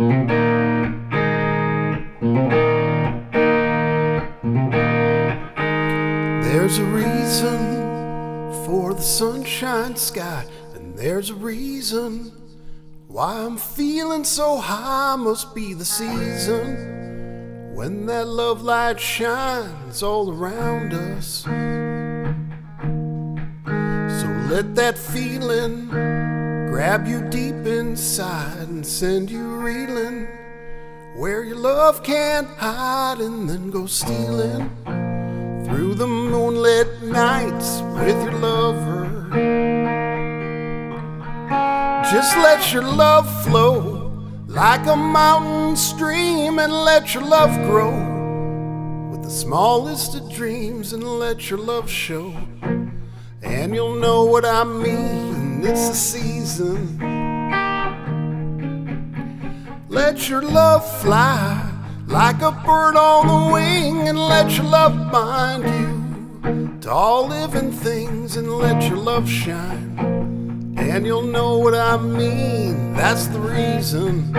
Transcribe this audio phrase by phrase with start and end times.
[0.00, 0.08] There's
[6.78, 12.32] a reason for the sunshine sky, and there's a reason
[13.08, 15.16] why I'm feeling so high.
[15.16, 21.42] Must be the season when that love light shines all around us.
[24.22, 25.90] So let that feeling
[26.70, 30.28] grab you deep inside and send you reeling
[31.16, 34.70] where your love can't hide, and then go stealing
[35.66, 39.26] through the moonlit nights with your lover.
[42.08, 44.12] Just let your love flow
[44.46, 47.90] like a mountain stream and let your love grow
[49.10, 52.32] with the smallest of dreams and let your love show.
[53.42, 56.98] And you'll know what I mean, it's the season.
[59.88, 61.70] Let your love fly
[62.06, 67.70] like a bird on the wing and let your love bind you to all living
[67.72, 69.96] things and let your love shine.
[70.78, 74.32] And you'll know what I mean, that's the reason.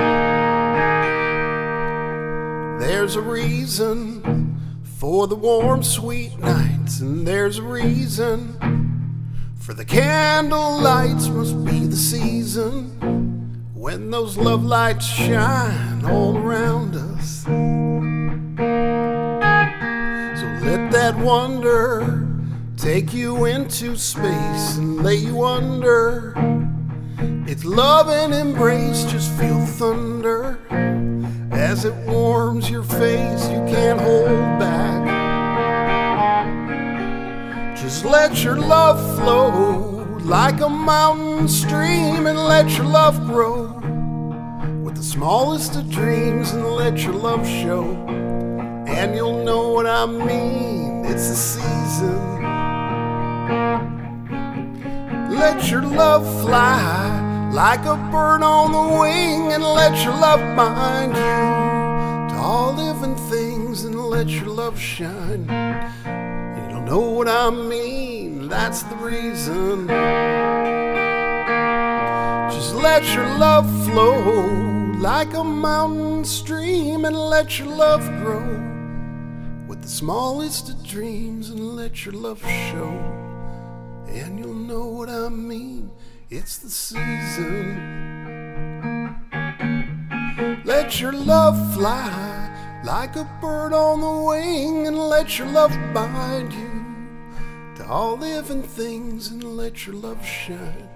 [2.79, 8.90] There's a reason for the warm, sweet nights, and there's a reason
[9.61, 12.89] for the candle lights, must be the season
[13.75, 17.43] when those love lights shine all around us.
[17.43, 17.51] So
[20.65, 22.27] let that wonder
[22.75, 26.33] take you into space and lay you under.
[27.47, 30.57] It's love and embrace, just feel thunder
[31.51, 33.47] as it warms your face.
[33.49, 35.00] You can't hold back.
[38.31, 43.63] Let your love flow like a mountain stream and let your love grow
[44.85, 47.83] with the smallest of dreams and let your love show.
[48.87, 52.41] And you'll know what I mean, it's the season.
[55.29, 61.17] Let your love fly like a bird on the wing and let your love bind
[61.17, 65.49] you to all living things and let your love shine.
[66.05, 68.00] And you'll know what I mean,
[68.51, 69.87] that's the reason.
[72.51, 74.19] Just let your love flow
[74.99, 78.45] like a mountain stream and let your love grow
[79.67, 82.91] with the smallest of dreams and let your love show.
[84.09, 85.89] And you'll know what I mean,
[86.29, 88.01] it's the season.
[90.65, 96.51] Let your love fly like a bird on the wing and let your love bind
[96.51, 96.70] you
[97.81, 100.89] to all living things and let your love shine.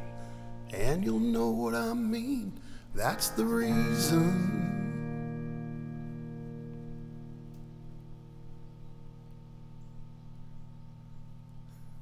[0.74, 2.60] And you'll know what I mean,
[2.94, 4.62] that's the reason.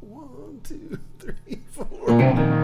[0.02, 2.63] One, two, three, four.